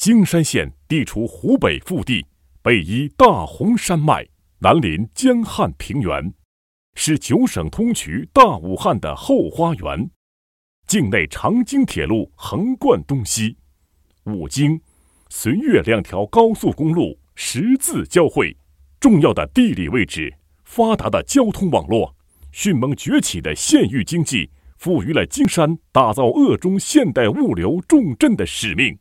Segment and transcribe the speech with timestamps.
[0.00, 2.24] 京山县地处湖北腹地，
[2.62, 4.26] 北依大洪山脉，
[4.60, 6.32] 南临江汉平原，
[6.94, 10.10] 是九省通衢大武汉的后花园。
[10.86, 13.58] 境内长京铁路横贯东西，
[14.24, 14.80] 武京、
[15.28, 18.56] 随越两条高速公路十字交汇，
[18.98, 20.32] 重要的地理位置，
[20.64, 22.16] 发达的交通网络，
[22.52, 24.48] 迅猛崛起的县域经济，
[24.78, 28.98] 赋予了京山打造鄂中现代物流重镇的使命。